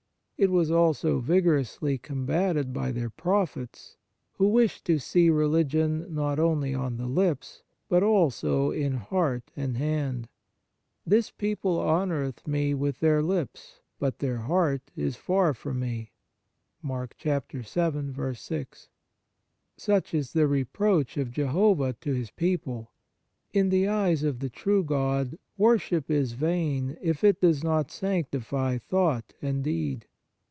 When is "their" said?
2.91-3.11, 13.01-13.21, 14.33-14.47